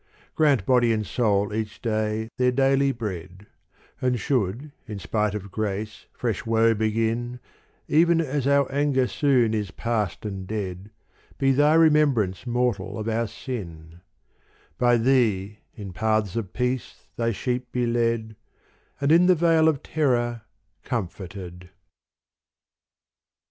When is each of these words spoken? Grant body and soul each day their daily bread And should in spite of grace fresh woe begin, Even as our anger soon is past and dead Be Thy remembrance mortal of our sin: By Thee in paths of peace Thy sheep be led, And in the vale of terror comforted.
Grant 0.33 0.65
body 0.65 0.91
and 0.91 1.05
soul 1.05 1.53
each 1.53 1.79
day 1.79 2.29
their 2.39 2.51
daily 2.51 2.91
bread 2.91 3.45
And 4.01 4.19
should 4.19 4.71
in 4.87 4.97
spite 4.97 5.35
of 5.35 5.51
grace 5.51 6.07
fresh 6.11 6.43
woe 6.43 6.73
begin, 6.73 7.39
Even 7.87 8.19
as 8.19 8.47
our 8.47 8.65
anger 8.71 9.05
soon 9.05 9.53
is 9.53 9.69
past 9.69 10.25
and 10.25 10.47
dead 10.47 10.89
Be 11.37 11.51
Thy 11.51 11.75
remembrance 11.75 12.47
mortal 12.47 12.97
of 12.97 13.07
our 13.07 13.27
sin: 13.27 14.01
By 14.79 14.97
Thee 14.97 15.59
in 15.75 15.93
paths 15.93 16.35
of 16.35 16.51
peace 16.51 17.05
Thy 17.15 17.31
sheep 17.31 17.71
be 17.71 17.85
led, 17.85 18.35
And 18.99 19.11
in 19.11 19.27
the 19.27 19.35
vale 19.35 19.67
of 19.67 19.83
terror 19.83 20.41
comforted. 20.81 21.69